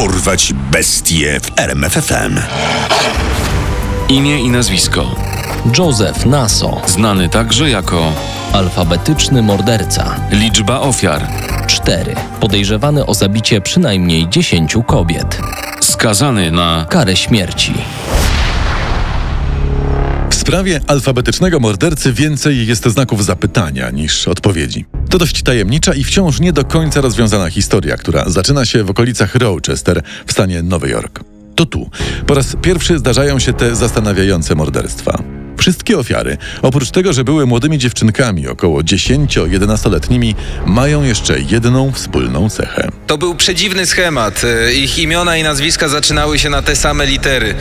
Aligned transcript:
Dorwać 0.00 0.52
bestie 0.72 1.40
w 1.40 1.58
RMFFM. 1.58 2.40
Imię 4.08 4.40
i 4.40 4.48
nazwisko. 4.50 5.14
Joseph 5.78 6.26
Naso, 6.26 6.82
Znany 6.86 7.28
także 7.28 7.70
jako 7.70 8.12
alfabetyczny 8.52 9.42
morderca. 9.42 10.16
liczba 10.30 10.80
ofiar. 10.80 11.28
4. 11.66 12.14
Podejrzewany 12.40 13.06
o 13.06 13.14
zabicie 13.14 13.60
przynajmniej 13.60 14.28
10 14.28 14.76
kobiet. 14.86 15.40
Skazany 15.80 16.50
na 16.50 16.86
Karę 16.88 17.16
śmierci. 17.16 17.74
W 20.30 20.34
sprawie 20.34 20.80
alfabetycznego 20.86 21.60
mordercy 21.60 22.12
więcej 22.12 22.66
jest 22.66 22.88
znaków 22.88 23.24
zapytania 23.24 23.90
niż 23.90 24.28
odpowiedzi. 24.28 24.84
To 25.10 25.18
dość 25.18 25.42
tajemnicza 25.42 25.94
i 25.94 26.04
wciąż 26.04 26.40
nie 26.40 26.52
do 26.52 26.64
końca 26.64 27.00
rozwiązana 27.00 27.50
historia, 27.50 27.96
która 27.96 28.28
zaczyna 28.28 28.64
się 28.64 28.84
w 28.84 28.90
okolicach 28.90 29.34
Rochester 29.34 30.02
w 30.26 30.32
stanie 30.32 30.62
Nowy 30.62 30.88
Jork. 30.88 31.20
To 31.54 31.66
tu 31.66 31.90
po 32.26 32.34
raz 32.34 32.56
pierwszy 32.62 32.98
zdarzają 32.98 33.38
się 33.38 33.52
te 33.52 33.76
zastanawiające 33.76 34.54
morderstwa. 34.54 35.39
Wszystkie 35.60 35.98
ofiary, 35.98 36.36
oprócz 36.62 36.90
tego, 36.90 37.12
że 37.12 37.24
były 37.24 37.46
młodymi 37.46 37.78
dziewczynkami, 37.78 38.48
około 38.48 38.80
10-11-letnimi, 38.80 40.34
mają 40.66 41.02
jeszcze 41.02 41.40
jedną 41.40 41.92
wspólną 41.92 42.50
cechę. 42.50 42.88
To 43.06 43.18
był 43.18 43.34
przedziwny 43.34 43.86
schemat. 43.86 44.42
Ich 44.74 44.98
imiona 44.98 45.36
i 45.36 45.42
nazwiska 45.42 45.88
zaczynały 45.88 46.38
się 46.38 46.50
na 46.50 46.62
te 46.62 46.76
same 46.76 47.06
litery. 47.06 47.54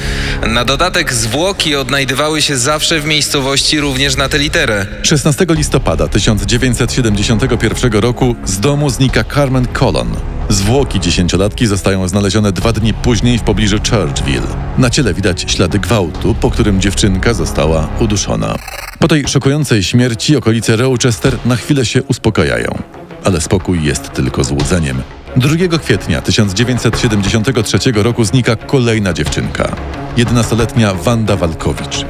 Na 0.47 0.65
dodatek 0.65 1.13
zwłoki 1.13 1.75
odnajdywały 1.75 2.41
się 2.41 2.57
zawsze 2.57 2.99
w 2.99 3.05
miejscowości 3.05 3.79
również 3.79 4.15
na 4.15 4.29
tę 4.29 4.37
literę. 4.37 4.85
16 5.03 5.45
listopada 5.49 6.07
1971 6.07 7.91
roku 7.91 8.35
z 8.45 8.59
domu 8.59 8.89
znika 8.89 9.23
Carmen 9.23 9.67
Colon. 9.67 10.28
Zwłoki 10.49 10.99
dziesięciolatki 10.99 11.67
zostają 11.67 12.07
znalezione 12.07 12.51
dwa 12.51 12.73
dni 12.73 12.93
później 12.93 13.37
w 13.39 13.41
pobliżu 13.41 13.77
Churchville. 13.89 14.47
Na 14.77 14.89
ciele 14.89 15.13
widać 15.13 15.45
ślady 15.51 15.79
gwałtu, 15.79 16.35
po 16.35 16.51
którym 16.51 16.81
dziewczynka 16.81 17.33
została 17.33 17.89
uduszona. 17.99 18.55
Po 18.99 19.07
tej 19.07 19.27
szokującej 19.27 19.83
śmierci 19.83 20.35
okolice 20.35 20.75
Rochester 20.75 21.37
na 21.45 21.55
chwilę 21.55 21.85
się 21.85 22.03
uspokajają. 22.03 22.77
Ale 23.23 23.41
spokój 23.41 23.83
jest 23.83 24.13
tylko 24.13 24.43
złudzeniem. 24.43 25.01
2 25.35 25.77
kwietnia 25.77 26.21
1973 26.21 27.91
roku 27.95 28.23
znika 28.23 28.55
kolejna 28.55 29.13
dziewczynka. 29.13 29.75
11-letnia 30.17 30.93
Wanda 30.93 31.35
Walkowicz. 31.35 32.05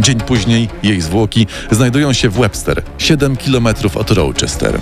Dzień 0.00 0.20
później 0.20 0.68
jej 0.82 1.00
zwłoki 1.00 1.46
znajdują 1.70 2.12
się 2.12 2.28
w 2.28 2.38
Webster, 2.38 2.82
7 2.98 3.36
km 3.36 3.68
od 3.94 4.10
Rochester. 4.10 4.80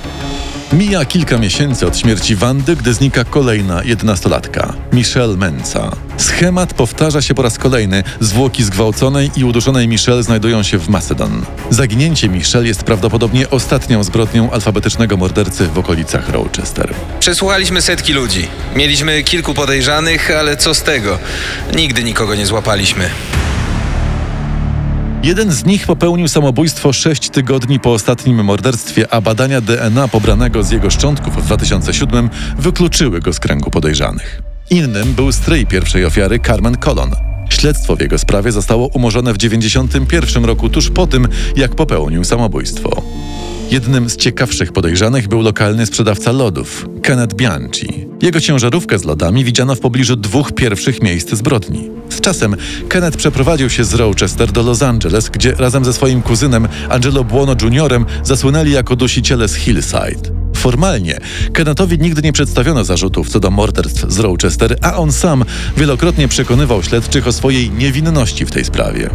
Mija 0.72 1.04
kilka 1.04 1.38
miesięcy 1.38 1.86
od 1.86 1.98
śmierci 1.98 2.36
Wandy, 2.36 2.76
gdy 2.76 2.94
znika 2.94 3.24
kolejna 3.24 3.82
jedenastolatka, 3.84 4.74
Michelle 4.92 5.36
Mensa. 5.36 5.90
Schemat 6.16 6.74
powtarza 6.74 7.22
się 7.22 7.34
po 7.34 7.42
raz 7.42 7.58
kolejny. 7.58 8.04
Zwłoki 8.20 8.64
zgwałconej 8.64 9.30
i 9.36 9.44
uduszonej 9.44 9.88
Michelle 9.88 10.22
znajdują 10.22 10.62
się 10.62 10.78
w 10.78 10.88
Macedon. 10.88 11.44
Zaginięcie 11.70 12.28
Michelle 12.28 12.66
jest 12.66 12.84
prawdopodobnie 12.84 13.50
ostatnią 13.50 14.04
zbrodnią 14.04 14.50
alfabetycznego 14.50 15.16
mordercy 15.16 15.66
w 15.66 15.78
okolicach 15.78 16.28
Rochester. 16.28 16.94
Przesłuchaliśmy 17.20 17.82
setki 17.82 18.12
ludzi. 18.12 18.48
Mieliśmy 18.76 19.22
kilku 19.22 19.54
podejrzanych, 19.54 20.30
ale 20.30 20.56
co 20.56 20.74
z 20.74 20.82
tego? 20.82 21.18
Nigdy 21.76 22.04
nikogo 22.04 22.34
nie 22.34 22.46
złapaliśmy. 22.46 23.10
Jeden 25.26 25.52
z 25.52 25.64
nich 25.64 25.86
popełnił 25.86 26.28
samobójstwo 26.28 26.92
6 26.92 27.30
tygodni 27.30 27.80
po 27.80 27.92
ostatnim 27.92 28.44
morderstwie, 28.44 29.14
a 29.14 29.20
badania 29.20 29.60
DNA 29.60 30.08
pobranego 30.08 30.62
z 30.62 30.70
jego 30.70 30.90
szczątków 30.90 31.36
w 31.36 31.46
2007 31.46 32.30
wykluczyły 32.58 33.20
go 33.20 33.32
z 33.32 33.40
kręgu 33.40 33.70
podejrzanych. 33.70 34.42
Innym 34.70 35.14
był 35.14 35.32
stryj 35.32 35.66
pierwszej 35.66 36.04
ofiary 36.04 36.38
Carmen 36.38 36.76
Colon. 36.76 37.10
Śledztwo 37.50 37.96
w 37.96 38.00
jego 38.00 38.18
sprawie 38.18 38.52
zostało 38.52 38.86
umorzone 38.86 39.32
w 39.32 39.38
1991 39.38 40.44
roku, 40.44 40.68
tuż 40.68 40.90
po 40.90 41.06
tym, 41.06 41.28
jak 41.56 41.74
popełnił 41.74 42.24
samobójstwo. 42.24 43.02
Jednym 43.70 44.10
z 44.10 44.16
ciekawszych 44.16 44.72
podejrzanych 44.72 45.28
był 45.28 45.40
lokalny 45.40 45.86
sprzedawca 45.86 46.32
lodów, 46.32 46.86
Kenneth 47.02 47.34
Bianchi. 47.34 48.06
Jego 48.22 48.40
ciężarówkę 48.40 48.98
z 48.98 49.04
lodami 49.04 49.44
widziano 49.44 49.74
w 49.74 49.80
pobliżu 49.80 50.16
dwóch 50.16 50.52
pierwszych 50.52 51.02
miejsc 51.02 51.34
zbrodni. 51.34 51.90
Z 52.10 52.20
czasem 52.20 52.56
Kenneth 52.88 53.16
przeprowadził 53.16 53.70
się 53.70 53.84
z 53.84 53.94
Rochester 53.94 54.52
do 54.52 54.62
Los 54.62 54.82
Angeles, 54.82 55.28
gdzie 55.28 55.52
razem 55.52 55.84
ze 55.84 55.92
swoim 55.92 56.22
kuzynem 56.22 56.68
Angelo 56.88 57.24
Buono 57.24 57.56
Jr. 57.62 58.04
zasłynęli 58.22 58.70
jako 58.70 58.96
dusiciele 58.96 59.48
z 59.48 59.54
Hillside. 59.54 60.30
Formalnie 60.56 61.18
Kennethowi 61.52 61.98
nigdy 61.98 62.22
nie 62.22 62.32
przedstawiono 62.32 62.84
zarzutów 62.84 63.28
co 63.28 63.40
do 63.40 63.50
morderstw 63.50 64.12
z 64.12 64.18
Rochester, 64.18 64.78
a 64.82 64.96
on 64.96 65.12
sam 65.12 65.44
wielokrotnie 65.76 66.28
przekonywał 66.28 66.82
śledczych 66.82 67.26
o 67.26 67.32
swojej 67.32 67.70
niewinności 67.70 68.46
w 68.46 68.50
tej 68.50 68.64
sprawie. 68.64 69.10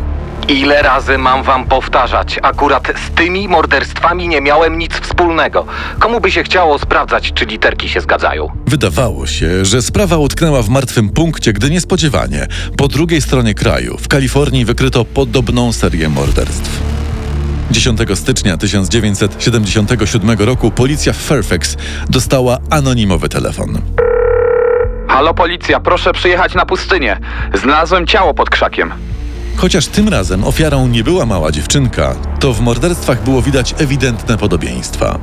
Ile 0.48 0.82
razy 0.82 1.18
mam 1.18 1.44
wam 1.44 1.66
powtarzać? 1.66 2.40
Akurat 2.44 2.88
z 3.08 3.16
tymi 3.16 3.48
morderstwami 3.48 4.28
nie 4.28 4.42
miałem 4.42 4.78
nic 4.78 4.94
wspólnego. 4.94 5.66
Komu 6.00 6.22
by 6.22 6.32
się 6.32 6.44
chciało 6.44 6.80
sprawdzać, 6.80 7.34
czy 7.34 7.46
literki 7.46 7.90
się 7.90 8.02
zgadzają? 8.02 8.48
Wydawało 8.66 9.28
się, 9.28 9.66
że 9.66 9.82
sprawa 9.82 10.18
utknęła 10.18 10.62
w 10.62 10.70
martwym 10.70 11.10
punkcie, 11.10 11.54
gdy 11.54 11.70
niespodziewanie 11.70 12.48
po 12.78 12.88
drugiej 12.88 13.22
stronie 13.22 13.54
kraju, 13.54 13.98
w 13.98 14.08
Kalifornii, 14.08 14.66
wykryto 14.66 15.06
podobną 15.06 15.74
serię 15.74 16.10
morderstw. 16.10 16.80
10 17.72 18.00
stycznia 18.14 18.58
1977 18.58 20.40
roku 20.40 20.72
policja 20.72 21.14
w 21.14 21.18
Fairfax 21.18 21.78
dostała 22.10 22.58
anonimowy 22.70 23.30
telefon. 23.30 23.82
Halo 25.08 25.34
policja, 25.34 25.80
proszę 25.80 26.14
przyjechać 26.14 26.54
na 26.54 26.66
pustynię. 26.66 27.20
Znalazłem 27.54 28.08
ciało 28.08 28.34
pod 28.34 28.50
krzakiem. 28.50 28.92
Chociaż 29.62 29.88
tym 29.88 30.10
razem 30.10 30.44
ofiarą 30.44 30.88
nie 30.88 31.04
była 31.04 31.26
mała 31.26 31.52
dziewczynka, 31.52 32.16
to 32.40 32.54
w 32.54 32.62
morderstwach 32.62 33.24
było 33.24 33.42
widać 33.42 33.76
ewidentne 33.78 34.38
podobieństwa. 34.38 35.20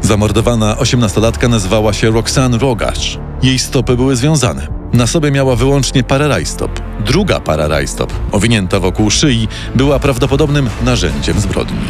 Zamordowana 0.00 0.78
osiemnastolatka 0.78 1.48
nazywała 1.48 1.92
się 1.92 2.10
Roxanne 2.10 2.58
Rogasz. 2.58 3.18
Jej 3.42 3.58
stopy 3.58 3.96
były 3.96 4.16
związane. 4.16 4.68
Na 4.92 5.06
sobie 5.06 5.30
miała 5.30 5.56
wyłącznie 5.56 6.04
parę 6.04 6.28
rajstop. 6.28 6.80
Druga 7.06 7.40
para 7.40 7.68
rajstop, 7.68 8.12
owinięta 8.32 8.80
wokół 8.80 9.10
szyi, 9.10 9.48
była 9.74 9.98
prawdopodobnym 9.98 10.68
narzędziem 10.84 11.40
zbrodni. 11.40 11.86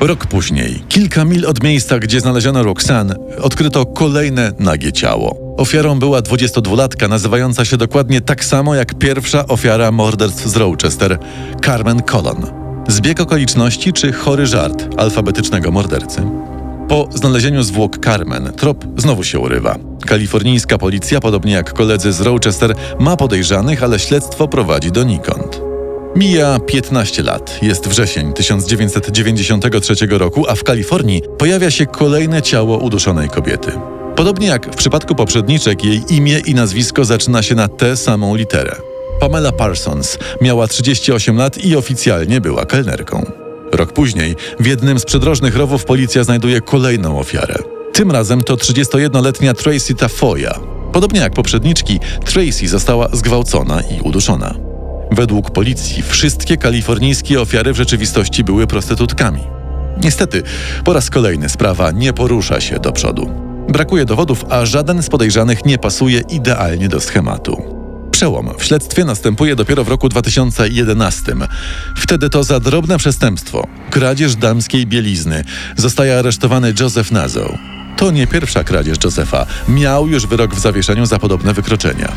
Rok 0.00 0.26
później, 0.26 0.82
kilka 0.88 1.24
mil 1.24 1.46
od 1.46 1.62
miejsca, 1.62 1.98
gdzie 1.98 2.20
znaleziono 2.20 2.62
Roxanne, 2.62 3.14
odkryto 3.42 3.86
kolejne 3.86 4.52
nagie 4.58 4.92
ciało. 4.92 5.47
Ofiarą 5.58 5.98
była 5.98 6.20
22-latka 6.20 7.08
nazywająca 7.08 7.64
się 7.64 7.76
dokładnie 7.76 8.20
tak 8.20 8.44
samo 8.44 8.74
jak 8.74 8.94
pierwsza 8.94 9.46
ofiara 9.46 9.92
morderstw 9.92 10.46
z 10.46 10.56
Rochester, 10.56 11.18
Carmen 11.64 12.02
Colon. 12.02 12.46
Zbieg 12.88 13.20
okoliczności 13.20 13.92
czy 13.92 14.12
chory 14.12 14.46
żart 14.46 14.86
alfabetycznego 14.96 15.70
mordercy? 15.70 16.22
Po 16.88 17.08
znalezieniu 17.14 17.62
zwłok 17.62 17.98
Carmen, 18.04 18.52
trop 18.52 18.84
znowu 18.96 19.24
się 19.24 19.38
urywa. 19.38 19.76
Kalifornijska 20.06 20.78
policja, 20.78 21.20
podobnie 21.20 21.52
jak 21.52 21.72
koledzy 21.72 22.12
z 22.12 22.20
Rochester, 22.20 22.74
ma 22.98 23.16
podejrzanych, 23.16 23.82
ale 23.82 23.98
śledztwo 23.98 24.48
prowadzi 24.48 24.92
donikąd. 24.92 25.62
Mija 26.16 26.58
15 26.66 27.22
lat, 27.22 27.58
jest 27.62 27.88
wrzesień 27.88 28.32
1993 28.32 29.94
roku, 30.10 30.44
a 30.48 30.54
w 30.54 30.64
Kalifornii 30.64 31.22
pojawia 31.38 31.70
się 31.70 31.86
kolejne 31.86 32.42
ciało 32.42 32.78
uduszonej 32.78 33.28
kobiety. 33.28 33.97
Podobnie 34.18 34.46
jak 34.46 34.72
w 34.72 34.76
przypadku 34.76 35.14
poprzedniczek, 35.14 35.84
jej 35.84 36.02
imię 36.08 36.38
i 36.38 36.54
nazwisko 36.54 37.04
zaczyna 37.04 37.42
się 37.42 37.54
na 37.54 37.68
tę 37.68 37.96
samą 37.96 38.34
literę. 38.34 38.76
Pamela 39.20 39.52
Parsons 39.52 40.18
miała 40.40 40.66
38 40.66 41.36
lat 41.36 41.58
i 41.58 41.76
oficjalnie 41.76 42.40
była 42.40 42.66
kelnerką. 42.66 43.30
Rok 43.72 43.92
później 43.92 44.36
w 44.60 44.66
jednym 44.66 44.98
z 44.98 45.04
przydrożnych 45.04 45.56
rowów 45.56 45.84
policja 45.84 46.24
znajduje 46.24 46.60
kolejną 46.60 47.18
ofiarę. 47.18 47.54
Tym 47.92 48.10
razem 48.10 48.44
to 48.44 48.54
31-letnia 48.54 49.54
Tracy 49.54 49.94
Tafoya. 49.94 50.60
Podobnie 50.92 51.20
jak 51.20 51.32
poprzedniczki, 51.32 52.00
Tracy 52.24 52.68
została 52.68 53.08
zgwałcona 53.12 53.80
i 53.80 54.00
uduszona. 54.00 54.54
Według 55.10 55.50
policji 55.50 56.02
wszystkie 56.02 56.56
kalifornijskie 56.56 57.40
ofiary 57.40 57.72
w 57.72 57.76
rzeczywistości 57.76 58.44
były 58.44 58.66
prostytutkami. 58.66 59.40
Niestety, 60.02 60.42
po 60.84 60.92
raz 60.92 61.10
kolejny 61.10 61.48
sprawa 61.48 61.90
nie 61.90 62.12
porusza 62.12 62.60
się 62.60 62.78
do 62.78 62.92
przodu. 62.92 63.47
Brakuje 63.68 64.04
dowodów, 64.04 64.44
a 64.50 64.66
żaden 64.66 65.02
z 65.02 65.08
podejrzanych 65.08 65.64
nie 65.64 65.78
pasuje 65.78 66.20
idealnie 66.30 66.88
do 66.88 67.00
schematu. 67.00 67.62
Przełom 68.10 68.50
w 68.58 68.64
śledztwie 68.64 69.04
następuje 69.04 69.56
dopiero 69.56 69.84
w 69.84 69.88
roku 69.88 70.08
2011. 70.08 71.34
Wtedy 71.96 72.30
to 72.30 72.44
za 72.44 72.60
drobne 72.60 72.98
przestępstwo, 72.98 73.66
kradzież 73.90 74.36
damskiej 74.36 74.86
bielizny, 74.86 75.44
zostaje 75.76 76.18
aresztowany 76.18 76.74
Joseph 76.80 77.10
Nazo. 77.10 77.58
To 77.96 78.10
nie 78.10 78.26
pierwsza 78.26 78.64
kradzież 78.64 78.98
Josepha. 79.04 79.46
Miał 79.68 80.08
już 80.08 80.26
wyrok 80.26 80.54
w 80.54 80.60
zawieszeniu 80.60 81.06
za 81.06 81.18
podobne 81.18 81.52
wykroczenia. 81.52 82.12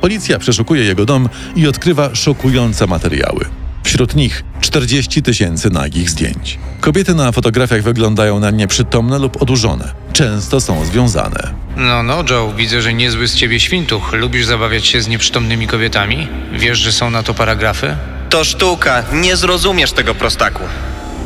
Policja 0.00 0.38
przeszukuje 0.38 0.84
jego 0.84 1.04
dom 1.04 1.28
i 1.56 1.66
odkrywa 1.66 2.14
szokujące 2.14 2.86
materiały. 2.86 3.44
Wśród 3.86 4.16
nich 4.16 4.44
40 4.60 5.22
tysięcy 5.22 5.70
nagich 5.70 6.10
zdjęć. 6.10 6.58
Kobiety 6.80 7.14
na 7.14 7.32
fotografiach 7.32 7.82
wyglądają 7.82 8.40
na 8.40 8.50
nieprzytomne 8.50 9.18
lub 9.18 9.42
odurzone. 9.42 9.92
Często 10.12 10.60
są 10.60 10.84
związane. 10.84 11.54
No, 11.76 12.02
no, 12.02 12.24
Joe, 12.30 12.52
widzę, 12.56 12.82
że 12.82 12.94
niezły 12.94 13.28
z 13.28 13.34
ciebie 13.34 13.60
świntuch. 13.60 14.12
Lubisz 14.12 14.46
zabawiać 14.46 14.86
się 14.86 15.02
z 15.02 15.08
nieprzytomnymi 15.08 15.66
kobietami? 15.66 16.28
Wiesz, 16.52 16.78
że 16.78 16.92
są 16.92 17.10
na 17.10 17.22
to 17.22 17.34
paragrafy? 17.34 17.96
To 18.30 18.44
sztuka, 18.44 19.04
nie 19.12 19.36
zrozumiesz 19.36 19.92
tego 19.92 20.14
prostaku. 20.14 20.62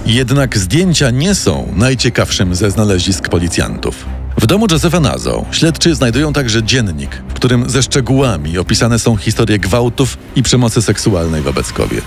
Jednak 0.07 0.59
zdjęcia 0.59 1.11
nie 1.11 1.35
są 1.35 1.73
najciekawszym 1.77 2.55
ze 2.55 2.71
znalezisk 2.71 3.29
policjantów. 3.29 4.07
W 4.37 4.47
domu 4.47 4.67
Josepha 4.71 5.01
Nazo 5.01 5.45
śledczy 5.51 5.95
znajdują 5.95 6.33
także 6.33 6.63
dziennik, 6.63 7.23
w 7.29 7.33
którym 7.33 7.71
ze 7.71 7.83
szczegółami 7.83 8.59
opisane 8.59 8.99
są 8.99 9.17
historie 9.17 9.59
gwałtów 9.59 10.19
i 10.37 10.43
przemocy 10.43 10.83
seksualnej 10.83 11.43
wobec 11.43 11.73
kobiet. 11.73 12.05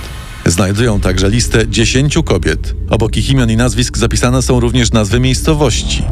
Znajdują 0.53 0.99
także 0.99 1.29
listę 1.29 1.67
dziesięciu 1.67 2.23
kobiet. 2.23 2.75
Obok 2.89 3.17
ich 3.17 3.29
imion 3.29 3.51
i 3.51 3.57
nazwisk 3.57 3.97
zapisane 3.97 4.41
są 4.41 4.59
również 4.59 4.91
nazwy 4.91 5.19
miejscowości. 5.19 6.03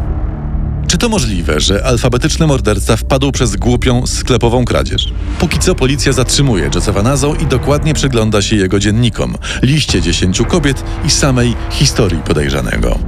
Czy 0.87 0.97
to 0.97 1.09
możliwe, 1.09 1.59
że 1.59 1.85
alfabetyczny 1.85 2.47
morderca 2.47 2.97
wpadł 2.97 3.31
przez 3.31 3.55
głupią, 3.55 4.07
sklepową 4.07 4.65
kradzież? 4.65 5.13
Póki 5.39 5.59
co 5.59 5.75
policja 5.75 6.11
zatrzymuje 6.11 6.69
Josepha 6.75 7.01
Nazo 7.01 7.35
i 7.35 7.45
dokładnie 7.45 7.93
przygląda 7.93 8.41
się 8.41 8.55
jego 8.55 8.79
dziennikom, 8.79 9.35
liście 9.61 10.01
dziesięciu 10.01 10.45
kobiet 10.45 10.83
i 11.05 11.09
samej 11.09 11.55
historii 11.71 12.19
podejrzanego. 12.19 12.99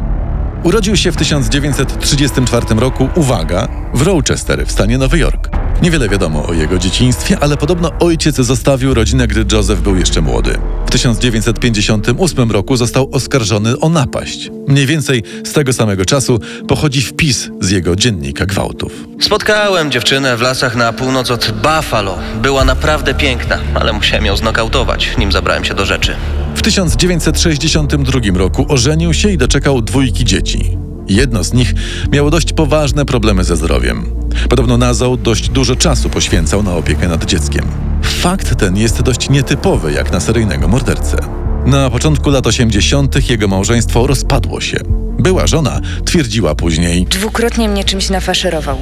Urodził 0.64 0.96
się 0.96 1.12
w 1.12 1.18
1934 1.18 2.66
roku, 2.76 3.10
uwaga, 3.16 3.68
w 3.94 4.02
Rochester 4.02 4.68
w 4.68 4.72
stanie 4.72 4.98
Nowy 4.98 5.20
Jork. 5.20 5.53
Niewiele 5.84 6.10
wiadomo 6.10 6.46
o 6.46 6.54
jego 6.54 6.78
dzieciństwie, 6.78 7.38
ale 7.42 7.58
podobno 7.58 7.92
ojciec 8.00 8.36
zostawił 8.36 8.94
rodzinę, 8.94 9.28
gdy 9.28 9.56
Joseph 9.56 9.82
był 9.82 9.96
jeszcze 9.96 10.22
młody. 10.22 10.58
W 10.86 10.92
1958 10.92 12.52
roku 12.52 12.78
został 12.78 13.10
oskarżony 13.12 13.80
o 13.80 13.90
napaść. 13.90 14.52
Mniej 14.68 14.86
więcej 14.86 15.24
z 15.44 15.54
tego 15.54 15.74
samego 15.74 16.06
czasu 16.06 16.40
pochodzi 16.68 17.02
wpis 17.02 17.50
z 17.62 17.70
jego 17.70 17.96
dziennika 17.96 18.46
gwałtów. 18.46 19.08
Spotkałem 19.22 19.92
dziewczynę 19.92 20.38
w 20.38 20.42
lasach 20.42 20.76
na 20.76 20.94
północ 20.94 21.32
od 21.32 21.52
Buffalo. 21.52 22.18
Była 22.42 22.66
naprawdę 22.66 23.14
piękna, 23.14 23.60
ale 23.74 23.94
musiałem 23.94 24.26
ją 24.26 24.38
znokautować, 24.38 25.18
nim 25.18 25.32
zabrałem 25.32 25.66
się 25.66 25.74
do 25.74 25.86
rzeczy. 25.86 26.16
W 26.56 26.62
1962 26.62 28.20
roku 28.36 28.66
ożenił 28.70 29.14
się 29.14 29.30
i 29.30 29.38
doczekał 29.38 29.82
dwójki 29.82 30.26
dzieci. 30.26 30.78
Jedno 31.08 31.44
z 31.44 31.54
nich 31.54 31.74
miało 32.12 32.30
dość 32.32 32.54
poważne 32.54 33.06
problemy 33.06 33.44
ze 33.44 33.56
zdrowiem. 33.56 34.06
Podobno 34.50 34.78
Nazał 34.78 35.18
dość 35.18 35.50
dużo 35.50 35.76
czasu 35.76 36.10
poświęcał 36.10 36.64
na 36.64 36.76
opiekę 36.76 37.08
nad 37.08 37.26
dzieckiem. 37.26 37.66
Fakt 38.04 38.56
ten 38.60 38.78
jest 38.78 39.02
dość 39.02 39.30
nietypowy 39.30 39.94
jak 39.94 40.12
na 40.12 40.20
seryjnego 40.20 40.68
mordercę. 40.68 41.18
Na 41.66 41.90
początku 41.90 42.30
lat 42.30 42.48
80. 42.48 43.30
jego 43.30 43.48
małżeństwo 43.48 44.08
rozpadło 44.08 44.62
się. 44.62 44.78
Była 45.20 45.48
żona 45.48 45.80
twierdziła 46.06 46.56
później: 46.56 47.06
Dwukrotnie 47.06 47.70
mnie 47.70 47.84
czymś 47.84 48.10
nafaszerował. 48.10 48.78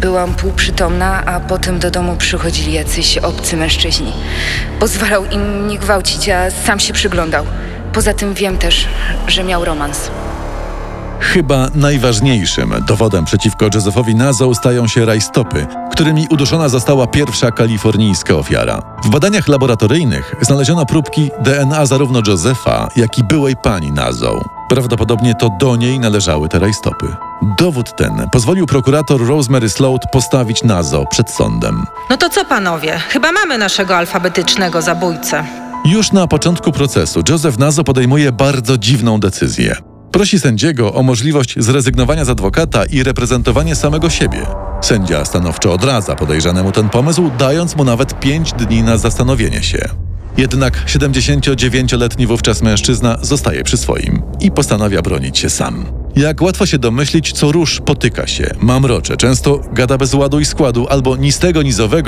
Byłam 0.00 0.34
półprzytomna, 0.34 1.24
a 1.24 1.40
potem 1.40 1.78
do 1.78 1.90
domu 1.90 2.16
przychodzili 2.16 2.72
jacyś 2.72 3.18
obcy 3.18 3.56
mężczyźni. 3.56 4.12
Pozwalał 4.80 5.24
im 5.24 5.64
mnie 5.64 5.78
gwałcić, 5.78 6.28
a 6.28 6.50
sam 6.50 6.80
się 6.80 6.92
przyglądał. 6.92 7.44
Poza 7.92 8.14
tym 8.14 8.34
wiem 8.34 8.58
też, 8.58 8.86
że 9.28 9.44
miał 9.44 9.64
romans. 9.64 10.10
Chyba 11.24 11.68
najważniejszym 11.74 12.74
dowodem 12.86 13.24
przeciwko 13.24 13.66
Josephowi 13.74 14.14
Nazo 14.14 14.54
stają 14.54 14.86
się 14.88 15.04
rajstopy, 15.04 15.66
którymi 15.92 16.26
uduszona 16.30 16.68
została 16.68 17.06
pierwsza 17.06 17.50
kalifornijska 17.50 18.34
ofiara. 18.34 18.82
W 19.04 19.10
badaniach 19.10 19.48
laboratoryjnych 19.48 20.34
znaleziono 20.40 20.86
próbki 20.86 21.30
DNA 21.40 21.86
zarówno 21.86 22.20
Josepha, 22.26 22.88
jak 22.96 23.18
i 23.18 23.24
byłej 23.24 23.56
pani 23.56 23.92
Nazo. 23.92 24.44
Prawdopodobnie 24.68 25.34
to 25.34 25.50
do 25.60 25.76
niej 25.76 25.98
należały 25.98 26.48
te 26.48 26.58
rajstopy. 26.58 27.16
Dowód 27.58 27.96
ten 27.96 28.28
pozwolił 28.32 28.66
prokurator 28.66 29.26
Rosemary 29.26 29.68
Sloat 29.68 30.02
postawić 30.12 30.62
Nazo 30.62 31.06
przed 31.10 31.30
sądem. 31.30 31.86
No 32.10 32.16
to 32.16 32.28
co 32.28 32.44
panowie? 32.44 32.98
Chyba 33.08 33.32
mamy 33.32 33.58
naszego 33.58 33.96
alfabetycznego 33.96 34.82
zabójcę. 34.82 35.44
Już 35.84 36.12
na 36.12 36.26
początku 36.26 36.72
procesu 36.72 37.22
Joseph 37.28 37.58
Nazo 37.58 37.84
podejmuje 37.84 38.32
bardzo 38.32 38.78
dziwną 38.78 39.20
decyzję. 39.20 39.93
Prosi 40.14 40.40
sędziego 40.40 40.94
o 40.94 41.02
możliwość 41.02 41.54
zrezygnowania 41.58 42.24
z 42.24 42.30
adwokata 42.30 42.84
i 42.84 43.02
reprezentowanie 43.02 43.76
samego 43.76 44.10
siebie. 44.10 44.46
Sędzia 44.80 45.24
stanowczo 45.24 45.72
odradza 45.72 46.16
podejrzanemu 46.16 46.72
ten 46.72 46.88
pomysł, 46.88 47.30
dając 47.38 47.76
mu 47.76 47.84
nawet 47.84 48.20
5 48.20 48.52
dni 48.52 48.82
na 48.82 48.96
zastanowienie 48.98 49.62
się. 49.62 49.88
Jednak 50.36 50.86
79-letni 50.86 52.26
wówczas 52.26 52.62
mężczyzna 52.62 53.18
zostaje 53.22 53.64
przy 53.64 53.76
swoim 53.76 54.22
i 54.40 54.50
postanawia 54.50 55.02
bronić 55.02 55.38
się 55.38 55.50
sam. 55.50 55.84
Jak 56.16 56.42
łatwo 56.42 56.66
się 56.66 56.78
domyślić, 56.78 57.32
co 57.32 57.52
rusz 57.52 57.80
potyka 57.80 58.26
się, 58.26 58.54
mamrocze, 58.60 59.16
często 59.16 59.60
gada 59.72 59.98
bez 59.98 60.14
ładu 60.14 60.40
i 60.40 60.44
składu, 60.44 60.86
albo 60.88 61.16
ni 61.16 61.32
z 61.32 61.38
tego 61.38 61.60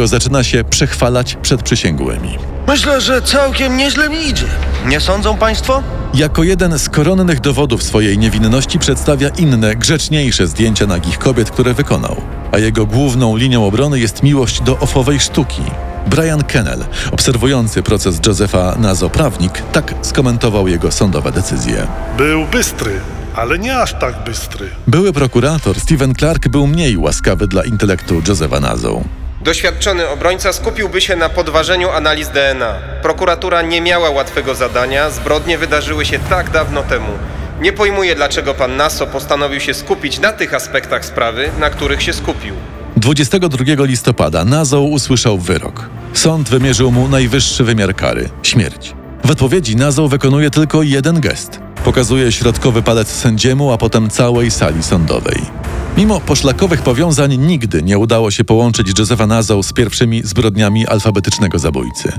zaczyna 0.05 0.45
się 0.45 0.65
przechwalać 0.65 1.37
przed 1.43 1.63
przysięgłymi. 1.63 2.39
Myślę, 2.69 3.01
że 3.01 3.23
całkiem 3.23 3.77
nieźle 3.77 4.09
mi 4.09 4.29
idzie. 4.29 4.47
Nie 4.89 5.01
sądzą 5.01 5.37
państwo? 5.37 5.83
Jako 6.15 6.43
jeden 6.43 6.79
z 6.79 6.89
koronnych 6.89 7.41
dowodów 7.41 7.83
swojej 7.83 8.19
niewinności 8.19 8.79
przedstawia 8.79 9.29
inne, 9.29 9.77
grzeczniejsze 9.77 10.47
zdjęcia 10.47 10.87
nagich 10.87 11.19
kobiet, 11.19 11.51
które 11.51 11.75
wykonał. 11.75 12.17
A 12.53 12.59
jego 12.59 12.87
główną 12.87 13.37
linią 13.37 13.67
obrony 13.67 13.99
jest 13.99 14.23
miłość 14.23 14.63
do 14.63 14.79
ofowej 14.79 15.21
sztuki. 15.21 15.63
Brian 16.17 16.45
Kennel, 16.45 16.85
obserwujący 17.13 17.83
proces 17.83 18.21
Josepha 18.27 18.75
Nazo 18.79 19.11
prawnik, 19.11 19.63
tak 19.73 19.95
skomentował 20.03 20.69
jego 20.69 20.93
sądowe 20.93 21.33
decyzje. 21.33 21.87
Był 22.17 22.45
bystry, 22.45 23.01
ale 23.35 23.59
nie 23.59 23.79
aż 23.79 23.93
tak 23.93 24.25
bystry. 24.25 24.71
Były 24.87 25.13
prokurator 25.13 25.81
Steven 25.81 26.15
Clark 26.15 26.49
był 26.49 26.67
mniej 26.67 26.97
łaskawy 26.97 27.47
dla 27.47 27.65
intelektu 27.65 28.23
Josepha 28.29 28.61
Nazo. 28.61 29.01
Doświadczony 29.41 30.09
obrońca 30.09 30.53
skupiłby 30.53 31.01
się 31.01 31.17
na 31.17 31.29
podważeniu 31.29 31.91
analiz 31.91 32.29
DNA. 32.29 32.75
Prokuratura 33.03 33.63
nie 33.63 33.81
miała 33.81 34.11
łatwego 34.11 34.55
zadania, 34.55 35.11
zbrodnie 35.11 35.59
wydarzyły 35.59 36.05
się 36.05 36.19
tak 36.19 36.51
dawno 36.51 36.83
temu. 36.83 37.13
Nie 37.61 37.73
pojmuję, 37.73 38.15
dlaczego 38.15 38.55
pan 38.55 38.77
Nasso 38.77 39.07
postanowił 39.07 39.61
się 39.61 39.75
skupić 39.75 40.21
na 40.21 40.33
tych 40.33 40.55
aspektach 40.55 41.05
sprawy, 41.05 41.51
na 41.59 41.71
których 41.71 42.03
się 42.03 42.13
skupił. 42.13 42.55
22 42.97 43.85
listopada 43.85 44.45
Nazo 44.45 44.83
usłyszał 44.83 45.39
wyrok. 45.39 45.91
Sąd 46.13 46.49
wymierzył 46.49 46.93
mu 46.93 47.09
najwyższy 47.09 47.65
wymiar 47.65 47.95
kary 47.95 48.29
śmierć. 48.43 48.95
W 49.25 49.31
odpowiedzi 49.31 49.77
Nazo 49.77 50.09
wykonuje 50.09 50.51
tylko 50.51 50.83
jeden 50.83 51.21
gest. 51.21 51.61
Pokazuje 51.85 52.33
środkowy 52.33 52.83
palec 52.83 53.09
sędziemu, 53.09 53.73
a 53.73 53.79
potem 53.79 54.11
całej 54.11 54.51
sali 54.51 54.83
sądowej. 54.83 55.41
Mimo 55.97 56.21
poszlakowych 56.21 56.83
powiązań 56.83 57.39
nigdy 57.39 57.83
nie 57.83 57.99
udało 57.99 58.31
się 58.31 58.45
połączyć 58.45 58.99
Josepha 58.99 59.27
Nazo 59.27 59.63
z 59.63 59.73
pierwszymi 59.73 60.23
zbrodniami 60.25 60.87
alfabetycznego 60.87 61.59
zabójcy. 61.59 62.13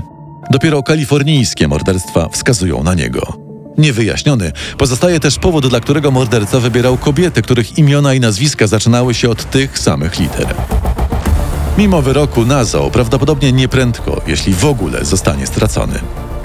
Dopiero 0.50 0.82
kalifornijskie 0.82 1.68
morderstwa 1.68 2.28
wskazują 2.28 2.82
na 2.82 2.94
niego. 2.94 3.47
Niewyjaśniony 3.78 4.52
pozostaje 4.78 5.20
też 5.20 5.38
powód, 5.38 5.66
dla 5.66 5.80
którego 5.80 6.10
morderca 6.10 6.60
wybierał 6.60 6.96
kobiety, 6.96 7.42
których 7.42 7.78
imiona 7.78 8.14
i 8.14 8.20
nazwiska 8.20 8.66
zaczynały 8.66 9.14
się 9.14 9.30
od 9.30 9.50
tych 9.50 9.78
samych 9.78 10.18
liter. 10.18 10.54
Mimo 11.78 12.02
wyroku 12.02 12.44
Nazo 12.44 12.90
prawdopodobnie 12.90 13.52
nieprędko, 13.52 14.22
jeśli 14.26 14.54
w 14.54 14.64
ogóle 14.64 15.04
zostanie 15.04 15.46
stracony. 15.46 16.00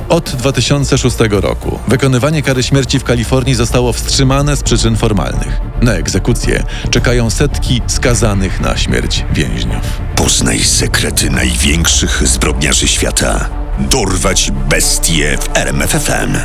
Od 0.10 0.30
2006 0.36 1.18
roku 1.30 1.80
wykonywanie 1.88 2.42
kary 2.42 2.64
śmierci 2.64 3.00
w 3.00 3.04
Kalifornii 3.04 3.56
zostało 3.56 3.94
wstrzymane 3.94 4.56
z 4.58 4.64
przyczyn 4.64 4.96
formalnych. 4.96 5.62
Na 5.82 5.94
egzekucję 5.94 6.64
czekają 6.90 7.30
setki 7.30 7.82
skazanych 7.88 8.62
na 8.62 8.78
śmierć 8.78 9.26
więźniów. 9.34 10.02
Poznaj 10.16 10.60
sekrety 10.60 11.30
największych 11.30 12.28
zbrodniarzy 12.28 12.88
świata. 12.88 13.50
Dorwać 13.80 14.52
bestie 14.70 15.38
w 15.42 15.58
RMFFM. 15.58 16.38